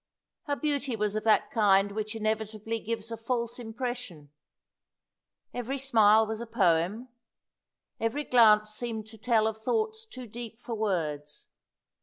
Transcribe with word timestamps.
Her 0.47 0.55
beauty 0.55 0.95
was 0.95 1.15
of 1.15 1.23
that 1.25 1.51
kind 1.51 1.91
which 1.91 2.15
inevitably 2.15 2.79
gives 2.79 3.11
a 3.11 3.17
false 3.17 3.59
impression. 3.59 4.31
Every 5.53 5.77
smile 5.77 6.25
was 6.25 6.41
a 6.41 6.47
poem; 6.47 7.09
every 7.99 8.23
glance 8.23 8.71
seemed 8.71 9.05
to 9.05 9.19
tell 9.19 9.45
of 9.45 9.59
thoughts 9.59 10.07
too 10.07 10.25
deep 10.25 10.59
for 10.59 10.73
words. 10.73 11.49